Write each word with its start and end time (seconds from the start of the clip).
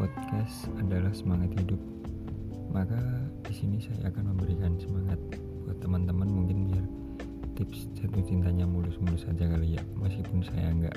podcast 0.00 0.72
adalah 0.80 1.12
semangat 1.12 1.52
hidup. 1.52 1.76
Maka 2.72 2.96
di 3.44 3.52
sini 3.52 3.76
saya 3.76 4.08
akan 4.08 4.32
memberikan 4.32 4.72
semangat 4.80 5.20
buat 5.68 5.76
teman-teman 5.84 6.24
mungkin 6.24 6.58
biar 6.72 6.86
tips 7.60 7.92
jatuh 8.00 8.24
cintanya 8.24 8.64
mulus-mulus 8.64 9.28
saja 9.28 9.52
kali 9.52 9.76
ya, 9.76 9.82
meskipun 10.00 10.40
saya 10.40 10.72
enggak. 10.72 10.96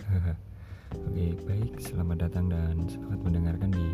Oke, 1.11 1.35
baik, 1.43 1.75
selamat 1.83 2.29
datang 2.29 2.47
dan 2.47 2.87
selamat 2.87 3.19
mendengarkan 3.19 3.75
di 3.75 3.87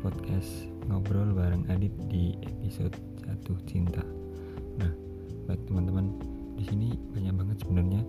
podcast 0.00 0.72
ngobrol 0.88 1.28
bareng 1.36 1.68
Adit 1.68 1.92
di 2.08 2.32
episode 2.48 2.96
jatuh 3.20 3.60
cinta. 3.68 4.00
Nah, 4.80 4.92
baik 5.44 5.60
teman-teman, 5.68 6.16
di 6.56 6.64
sini 6.64 6.96
banyak 7.12 7.34
banget 7.36 7.56
sebenarnya 7.60 8.02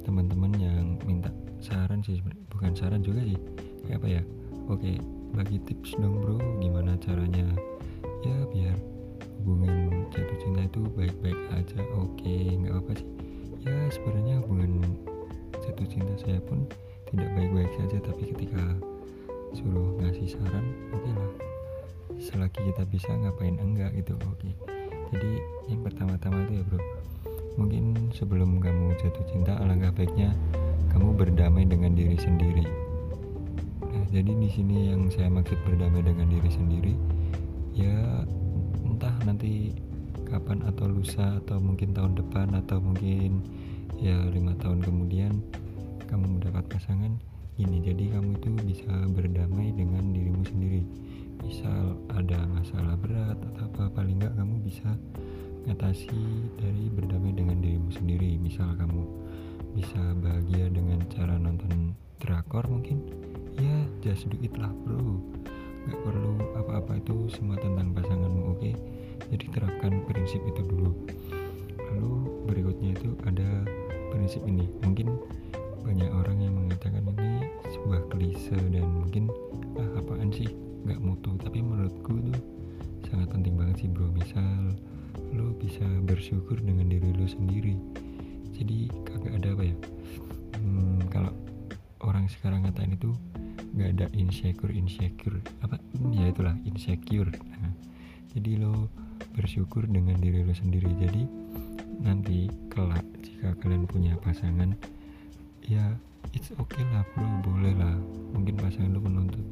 teman-teman 0.00 0.52
yang 0.56 0.96
minta 1.04 1.28
saran 1.60 2.00
sih, 2.00 2.24
bukan 2.48 2.72
saran 2.72 3.04
juga 3.04 3.20
sih, 3.20 3.36
kayak 3.84 4.00
apa 4.00 4.08
ya? 4.08 4.24
Oke, 4.66 4.98
bagi 5.30 5.62
tips 5.62 5.94
dong 5.94 6.18
bro. 6.18 6.42
Gimana 6.58 6.98
caranya? 6.98 7.46
Ya 8.26 8.34
biar 8.50 8.74
hubungan 9.38 10.10
jatuh 10.10 10.38
cinta 10.42 10.66
itu 10.66 10.82
baik-baik 10.90 11.38
aja. 11.54 11.78
Oke 11.94 12.58
nggak 12.58 12.74
apa 12.74 12.98
sih. 12.98 13.06
Ya 13.62 13.74
sebenarnya 13.94 14.42
hubungan 14.42 14.82
jatuh 15.54 15.86
cinta 15.86 16.18
saya 16.18 16.42
pun 16.42 16.66
tidak 17.14 17.30
baik-baik 17.38 17.70
saja 17.78 18.02
tapi 18.02 18.34
ketika 18.34 18.74
suruh 19.54 20.02
ngasih 20.02 20.34
saran 20.34 20.66
oke 20.90 20.98
okay 20.98 21.12
lah. 21.14 21.32
Selagi 22.18 22.60
kita 22.66 22.82
bisa 22.90 23.10
ngapain 23.14 23.62
enggak 23.62 23.94
gitu. 23.94 24.18
Oke. 24.18 24.50
Jadi 25.14 25.30
yang 25.70 25.86
pertama-tama 25.86 26.42
itu 26.42 26.58
ya 26.58 26.62
bro. 26.66 26.82
Mungkin 27.54 28.10
sebelum 28.10 28.58
kamu 28.58 28.98
jatuh 28.98 29.30
cinta 29.30 29.62
alangkah 29.62 29.94
baiknya 29.94 30.34
kamu 30.90 31.14
berdamai 31.14 31.62
dengan 31.70 31.94
diri 31.94 32.18
sendiri 32.18 32.85
jadi 34.10 34.32
di 34.32 34.48
sini 34.50 34.90
yang 34.94 35.10
saya 35.10 35.30
maksud 35.30 35.58
berdamai 35.66 36.02
dengan 36.02 36.26
diri 36.30 36.50
sendiri 36.50 36.94
ya 37.76 38.22
entah 38.86 39.14
nanti 39.26 39.74
kapan 40.26 40.62
atau 40.66 40.90
lusa 40.90 41.38
atau 41.44 41.62
mungkin 41.62 41.94
tahun 41.94 42.18
depan 42.18 42.54
atau 42.66 42.82
mungkin 42.82 43.44
ya 44.02 44.16
lima 44.30 44.56
tahun 44.58 44.82
kemudian 44.82 45.38
kamu 46.06 46.38
mendapat 46.38 46.64
pasangan 46.70 47.14
ini 47.56 47.80
jadi 47.80 48.12
kamu 48.12 48.36
itu 48.36 48.50
bisa 48.68 48.92
berdamai 49.16 49.72
dengan 49.72 50.12
dirimu 50.12 50.44
sendiri. 50.44 50.84
Misal 51.40 51.96
ada 52.12 52.44
masalah 52.52 53.00
berat 53.00 53.40
atau 53.40 53.64
apa 53.72 53.96
paling 53.96 54.20
enggak 54.20 54.36
kamu 54.36 54.60
bisa 54.60 54.92
ngatasi 55.64 56.20
dari 56.60 56.92
berdamai 56.92 57.32
dengan 57.32 57.56
dirimu 57.64 57.88
sendiri. 57.96 58.36
Misal 58.36 58.76
kamu 58.76 59.00
bisa 59.72 60.00
bahagia 60.20 60.68
dengan 60.68 61.00
cara 61.08 61.40
nonton 61.40 61.96
drakor 62.20 62.68
mungkin 62.68 63.00
ya 64.06 64.14
just 64.14 64.30
do 64.30 64.38
it 64.38 64.54
lah 64.54 64.70
bro. 64.86 65.18
Nggak 65.86 65.98
perlu 66.06 66.34
apa-apa 66.54 67.02
itu 67.02 67.26
semua 67.34 67.58
tentang 67.58 67.90
pasanganmu 67.90 68.42
oke? 68.54 68.58
Okay? 68.62 68.74
jadi 69.30 69.44
terapkan 69.50 70.04
prinsip 70.06 70.38
itu 70.46 70.62
dulu. 70.62 70.92
Lalu 71.90 72.12
berikutnya 72.46 72.94
itu 72.94 73.10
ada 73.26 73.66
prinsip 74.14 74.42
ini. 74.46 74.70
Mungkin 74.86 75.10
banyak 75.82 76.10
orang 76.10 76.38
yang 76.42 76.54
mengatakan 76.54 77.02
ini 77.02 77.46
sebuah 77.70 78.10
klise 78.10 78.58
dan 78.70 78.86
mungkin 78.86 79.30
ah 79.78 79.90
apaan 79.98 80.30
sih? 80.30 80.50
Nggak 80.86 81.02
mutu. 81.02 81.34
Tapi 81.42 81.58
menurutku 81.62 82.22
itu 82.22 82.34
sangat 83.10 83.34
penting 83.34 83.58
banget 83.58 83.86
sih 83.86 83.88
bro. 83.90 84.06
Misal 84.14 84.74
lo 85.34 85.50
bisa 85.58 85.84
bersyukur 86.06 86.58
dengan 86.62 86.86
diri 86.86 87.10
lo 87.14 87.26
sendiri. 87.26 87.74
Jadi 88.54 88.88
kagak 89.02 89.42
ada 89.42 89.48
apa 89.58 89.64
ya? 89.66 89.76
Hmm, 90.62 91.02
kalau 91.10 91.32
orang 92.06 92.30
sekarang 92.30 92.64
ngatain 92.64 92.94
itu 92.94 93.10
nggak 93.76 93.90
ada 94.00 94.06
insecure 94.16 94.72
insecure. 94.72 95.38
Apa? 95.60 95.76
Ya 96.16 96.32
itulah 96.32 96.56
insecure. 96.64 97.28
Nah, 97.28 97.72
jadi 98.32 98.64
lo 98.64 98.88
bersyukur 99.36 99.84
dengan 99.84 100.16
diri 100.16 100.40
lo 100.40 100.56
sendiri. 100.56 100.88
Jadi 100.96 101.28
nanti 102.00 102.48
kelak 102.72 103.04
jika 103.20 103.52
kalian 103.60 103.84
punya 103.84 104.16
pasangan 104.24 104.72
ya 105.60 105.92
it's 106.32 106.48
okay 106.56 106.80
lah 106.88 107.04
bro. 107.12 107.28
Boleh 107.44 107.76
lah. 107.76 107.96
Mungkin 108.32 108.56
pasangan 108.56 108.96
lo 108.96 109.00
menuntut 109.04 109.44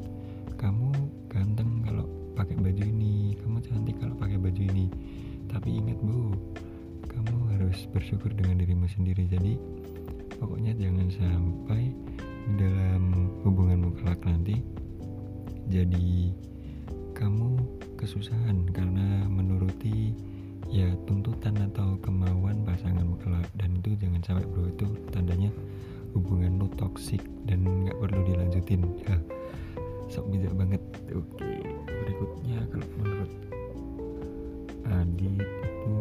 kamu 0.56 0.88
ganteng 1.28 1.84
kalau 1.84 2.08
pakai 2.32 2.56
baju 2.56 2.82
ini 2.82 3.36
kamu 3.44 3.60
cantik 3.60 3.96
kalau 4.00 4.16
pakai 4.16 4.40
baju 4.40 4.62
ini. 4.64 4.88
Tapi 5.52 5.68
ingat 5.68 6.00
bu 6.00 6.32
kamu 7.12 7.36
harus 7.52 7.84
bersyukur 7.92 8.32
dengan 8.32 8.56
dirimu 8.56 8.88
sendiri. 8.88 9.28
Jadi 9.28 9.60
pokoknya 10.40 10.72
jangan 10.80 11.12
sampai 11.12 11.92
dalam 12.60 13.32
hubunganmu 13.42 13.96
kelak 14.00 14.20
nanti 14.28 14.60
jadi 15.72 16.30
kamu 17.16 17.56
kesusahan 17.96 18.68
karena 18.74 19.24
menuruti 19.30 20.12
ya 20.68 20.92
tuntutan 21.08 21.56
atau 21.72 21.96
kemauan 22.04 22.64
pasanganmu 22.68 23.16
kelak 23.24 23.48
dan 23.56 23.78
itu 23.80 23.96
jangan 23.96 24.20
sampai 24.24 24.44
bro 24.48 24.68
itu 24.68 24.88
tandanya 25.14 25.48
hubungan 26.14 26.62
lu 26.62 26.70
toksik 26.78 27.20
dan 27.44 27.66
nggak 27.66 27.98
perlu 27.98 28.20
dilanjutin. 28.22 28.86
Ya 29.04 29.18
sok 30.08 30.30
bijak 30.30 30.54
banget. 30.54 30.82
Oke 31.10 31.50
berikutnya 31.86 32.58
kalau 32.70 32.88
menurut 33.02 33.32
Adit 34.84 35.40
itu 35.40 35.98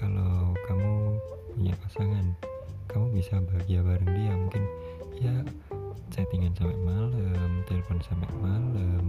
kalau 0.00 0.56
kamu 0.64 1.20
punya 1.52 1.74
pasangan 1.84 2.24
kamu 2.88 3.06
bisa 3.20 3.38
bahagia 3.44 3.84
bareng 3.84 4.10
dia. 4.16 4.32
Mungkin 4.34 4.64
ya 5.20 5.34
chattingan 6.10 6.56
sampai 6.56 6.80
malam 6.80 7.50
telepon 7.68 8.00
sampai 8.02 8.30
malam 8.40 9.04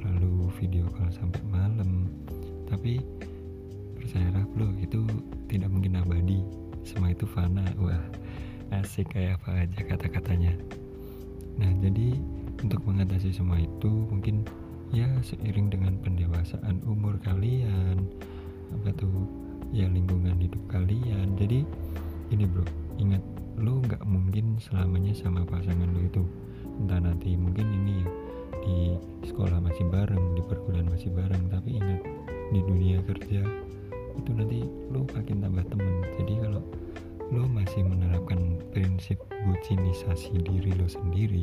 lalu 0.00 0.48
video 0.58 0.88
call 0.96 1.12
sampai 1.12 1.44
malam. 1.52 2.08
Tapi 2.66 2.98
percayalah 4.00 4.48
bro 4.56 4.72
itu 4.80 5.04
tidak 5.46 5.70
mungkin 5.70 6.00
abadi. 6.00 6.40
Semua 6.82 7.12
itu 7.12 7.28
fana. 7.28 7.62
Wah 7.78 8.02
asik 8.80 9.14
kayak 9.14 9.38
apa 9.38 9.68
aja 9.68 9.80
kata-katanya. 9.86 10.56
Nah, 11.54 11.70
jadi 11.78 12.18
untuk 12.64 12.82
mengatasi 12.82 13.30
semua 13.30 13.62
itu 13.62 14.08
mungkin 14.10 14.42
ya 14.90 15.06
seiring 15.22 15.70
dengan 15.70 15.94
pendewasaan 16.02 16.82
umur 16.86 17.18
kalian 17.22 18.02
apa 18.74 18.90
tuh 18.98 19.43
ya 19.74 19.90
lingkungan 19.90 20.38
hidup 20.38 20.62
kalian. 20.70 21.34
Jadi 21.34 21.66
ini 22.30 22.44
bro 22.46 22.62
ingat 23.02 23.20
lo 23.58 23.82
nggak 23.82 24.06
mungkin 24.06 24.54
selamanya 24.62 25.10
sama 25.18 25.42
pasangan 25.42 25.90
lo 25.90 26.00
itu. 26.00 26.22
Entah 26.78 27.02
nanti 27.02 27.34
mungkin 27.34 27.66
ini 27.82 28.06
ya 28.06 28.08
di 28.64 28.78
sekolah 29.26 29.60
masih 29.60 29.84
bareng 29.90 30.38
di 30.38 30.42
perkuliahan 30.46 30.86
masih 30.86 31.10
bareng. 31.10 31.50
Tapi 31.50 31.82
ingat 31.82 32.00
di 32.54 32.60
dunia 32.62 33.02
kerja 33.02 33.42
itu 34.14 34.30
nanti 34.30 34.62
lo 34.94 35.02
makin 35.10 35.42
tambah 35.42 35.66
temen. 35.66 35.94
Jadi 36.22 36.34
kalau 36.38 36.62
lo 37.34 37.50
masih 37.50 37.82
menerapkan 37.82 38.62
prinsip 38.70 39.18
bucinisasi 39.42 40.38
diri 40.44 40.70
lo 40.76 40.86
sendiri 40.86 41.42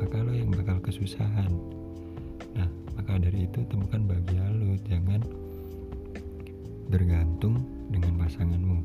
maka 0.00 0.24
lo 0.24 0.32
yang 0.32 0.48
bakal 0.56 0.80
kesusahan. 0.80 1.52
Nah 2.56 2.68
maka 2.96 3.20
dari 3.20 3.44
itu 3.44 3.60
temukan 3.68 4.08
bahagia 4.08 4.46
lo. 4.56 4.72
Jangan 4.88 5.20
bergantung 6.88 7.62
dengan 7.92 8.16
pasanganmu. 8.24 8.80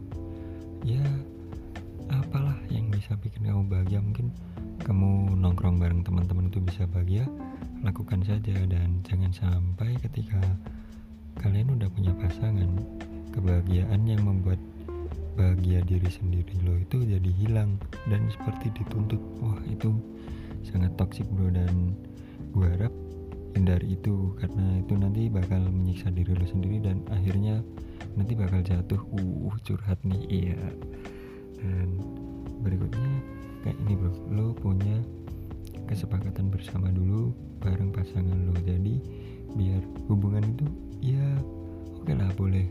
Ya 0.84 1.04
apalah 2.12 2.60
yang 2.68 2.92
bisa 2.92 3.16
bikin 3.20 3.48
kamu 3.48 3.68
bahagia? 3.72 4.04
Mungkin 4.04 4.30
kamu 4.84 5.40
nongkrong 5.40 5.80
bareng 5.80 6.04
teman-teman 6.04 6.52
itu 6.52 6.60
bisa 6.60 6.84
bahagia. 6.92 7.26
Lakukan 7.84 8.24
saja 8.24 8.56
dan 8.68 9.04
jangan 9.08 9.32
sampai 9.32 9.96
ketika 10.00 10.40
kalian 11.40 11.76
udah 11.76 11.90
punya 11.92 12.12
pasangan 12.16 12.70
kebahagiaan 13.34 14.06
yang 14.08 14.22
membuat 14.24 14.60
bahagia 15.34 15.82
diri 15.82 16.06
sendiri 16.14 16.54
lo 16.62 16.78
itu 16.78 17.02
jadi 17.02 17.32
hilang 17.42 17.82
dan 18.08 18.30
seperti 18.30 18.70
dituntut. 18.78 19.20
Wah 19.42 19.58
itu 19.66 19.96
sangat 20.68 20.94
toksik 21.00 21.26
bro. 21.34 21.50
Dan 21.50 21.98
gue 22.54 22.68
harap 22.68 22.94
hindari 23.58 23.98
itu 23.98 24.34
karena 24.38 24.82
itu 24.82 24.94
nanti 24.94 25.22
bakal 25.30 25.62
menyiksa 25.70 26.14
diri 26.14 26.34
lo 26.38 26.46
sendiri 26.46 26.82
dan 26.82 27.02
akhirnya 27.10 27.66
nanti 28.18 28.34
bakal 28.38 28.62
jatuh. 28.62 29.02
Uh 29.14 29.56
curhat 29.66 30.00
nih 30.06 30.24
iya. 30.30 30.60
Dan 31.60 32.00
berikutnya 32.64 33.14
kayak 33.64 33.78
ini 33.88 33.94
bro. 33.96 34.12
Lo 34.32 34.46
punya 34.56 35.00
kesepakatan 35.88 36.50
bersama 36.52 36.92
dulu 36.92 37.36
bareng 37.64 37.92
pasangan 37.92 38.50
lo. 38.50 38.56
Jadi 38.64 39.00
biar 39.54 39.82
hubungan 40.10 40.44
itu 40.44 40.66
ya 41.00 41.28
oke 42.00 42.08
okay 42.08 42.16
lah 42.16 42.30
boleh. 42.36 42.68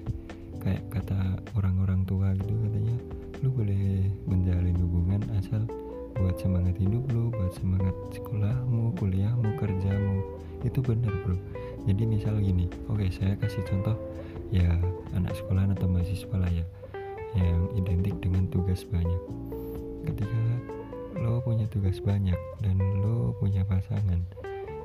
Kayak 0.62 0.84
kata 0.94 1.42
orang-orang 1.58 2.06
tua 2.06 2.30
gitu 2.38 2.54
katanya 2.62 2.96
lu 3.42 3.50
boleh 3.50 4.06
menjalin 4.30 4.78
hubungan 4.78 5.18
asal 5.34 5.66
buat 6.14 6.38
semangat 6.38 6.78
hidup 6.78 7.02
lu 7.10 7.34
buat 7.34 7.50
semangat 7.58 7.90
sekolahmu 8.14 8.94
kuliahmu 9.00 9.58
kerjamu. 9.58 10.22
Itu 10.62 10.78
benar 10.78 11.10
bro. 11.26 11.34
Jadi 11.82 12.02
misal 12.06 12.38
gini 12.38 12.70
oke 12.86 13.10
saya 13.10 13.34
kasih 13.42 13.66
contoh. 13.66 13.98
Ya 14.54 14.78
anak 15.22 15.38
sekolah 15.38 15.70
atau 15.70 15.86
mahasiswa 15.86 16.34
lah 16.34 16.50
ya 16.50 16.66
yang 17.38 17.70
identik 17.78 18.18
dengan 18.18 18.50
tugas 18.50 18.82
banyak. 18.84 19.22
Ketika 20.02 20.42
lo 21.22 21.38
punya 21.46 21.64
tugas 21.70 22.02
banyak 22.02 22.36
dan 22.58 22.76
lo 23.00 23.32
punya 23.38 23.62
pasangan 23.62 24.18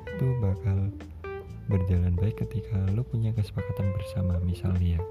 itu 0.06 0.26
bakal 0.38 0.94
berjalan 1.68 2.14
baik 2.16 2.38
ketika 2.46 2.78
lo 2.94 3.02
punya 3.02 3.34
kesepakatan 3.34 3.90
bersama. 3.92 4.38
Misalnya 4.46 4.96
ya 4.96 5.02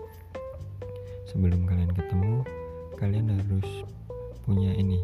sebelum 1.28 1.68
kalian 1.68 1.92
ketemu 1.92 2.48
kalian 2.96 3.28
harus 3.36 3.68
punya 4.48 4.72
ini. 4.74 5.04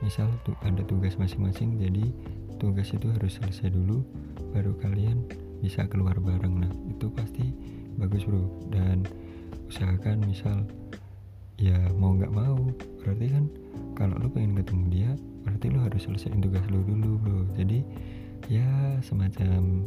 Misal 0.00 0.32
tuh 0.48 0.56
ada 0.64 0.80
tugas 0.88 1.20
masing-masing 1.20 1.76
jadi 1.76 2.08
tugas 2.58 2.90
itu 2.90 3.06
harus 3.12 3.38
selesai 3.38 3.70
dulu 3.70 4.02
baru 4.56 4.74
kalian 4.80 5.28
bisa 5.60 5.86
keluar 5.86 6.16
bareng. 6.18 6.64
Nah 6.64 6.72
itu 6.90 7.06
pasti 7.12 7.52
bagus 7.98 8.24
bro. 8.26 8.48
Dan 8.72 9.06
usahakan 9.68 10.24
misal 10.24 10.64
ya 11.58 11.76
mau 11.98 12.14
nggak 12.14 12.32
mau 12.32 12.70
berarti 13.02 13.26
kan 13.28 13.44
kalau 13.98 14.14
lo 14.16 14.30
pengen 14.30 14.56
ketemu 14.56 14.84
dia 14.88 15.10
berarti 15.48 15.66
lo 15.72 15.80
harus 15.82 16.04
selesaiin 16.04 16.44
tugas 16.44 16.64
lo 16.68 16.84
dulu 16.84 17.18
bro. 17.18 17.40
Jadi 17.56 17.80
ya 18.52 18.68
semacam 19.00 19.84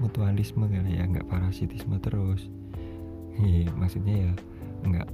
mutualisme 0.00 0.64
kali 0.70 0.96
ya 0.96 1.04
nggak 1.04 1.28
parasitisme 1.28 1.98
terus. 2.00 2.48
Hi, 3.36 3.68
maksudnya 3.76 4.30
ya 4.30 4.32
nggak 4.86 5.08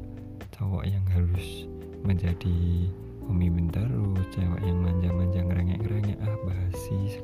cowok 0.57 0.85
yang 0.87 1.05
harus 1.11 1.67
menjadi 2.07 2.89
pemimpin 3.27 3.67
terus 3.75 4.23
cewek 4.31 4.63
yang 4.63 4.79
manja-manja 4.79 5.41
ngerengek-ngerengek 5.43 6.19
ah 6.23 6.37
basi 6.47 7.19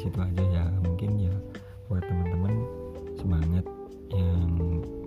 situ 0.00 0.16
aja 0.16 0.44
ya. 0.48 0.64
Mungkin 0.80 1.20
ya 1.20 1.34
buat 1.92 2.00
teman-teman 2.08 2.54
semangat 3.20 3.66
yang 4.10 4.48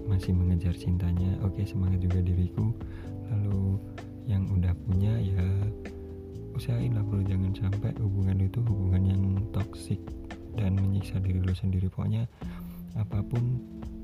masih 0.05 0.35
mengejar 0.35 0.75
cintanya 0.77 1.33
oke 1.41 1.65
semangat 1.65 1.99
juga 2.05 2.21
diriku. 2.21 2.69
Lalu 3.33 3.81
yang 4.29 4.45
udah 4.53 4.71
punya 4.85 5.17
ya 5.17 5.47
usahain 6.53 6.93
lah 6.93 7.01
bro 7.01 7.25
jangan 7.25 7.49
sampai 7.57 7.91
hubungan 7.97 8.37
itu 8.45 8.61
hubungan 8.61 9.03
yang 9.09 9.23
toksik 9.49 9.97
dan 10.53 10.77
menyiksa 10.77 11.17
diri 11.17 11.41
lo 11.41 11.51
sendiri. 11.57 11.89
Pokoknya 11.89 12.29
apa 12.93 13.25
pun 13.25 13.57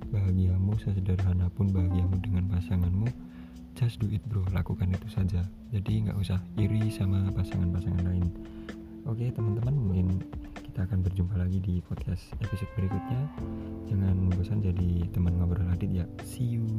bahagiamu 0.09 0.73
sesederhana 0.81 1.53
pun 1.53 1.69
bahagiamu 1.69 2.17
dengan 2.25 2.49
pasanganmu 2.49 3.05
just 3.77 4.01
do 4.01 4.09
it 4.09 4.23
bro. 4.25 4.41
Lakukan 4.49 4.89
itu 4.91 5.07
saja. 5.13 5.45
Jadi 5.69 6.09
nggak 6.09 6.17
usah 6.17 6.41
iri 6.57 6.89
sama 6.89 7.29
pasangan-pasangan 7.31 8.03
lain. 8.03 8.27
Oke 9.05 9.29
teman-teman 9.29 9.73
mungkin 9.77 10.07
kita 10.69 10.85
akan 10.85 11.01
berjumpa 11.01 11.33
lagi 11.33 11.57
di 11.57 11.81
podcast 11.81 12.29
episode 12.45 12.69
berikutnya. 12.77 13.25
Jangan 13.89 14.29
bosan 14.37 14.61
jadi 14.61 15.09
teman 15.09 15.41
ngobrol 15.41 15.65
Adit 15.73 15.89
ya. 15.89 16.05
See 16.21 16.45
you 16.45 16.69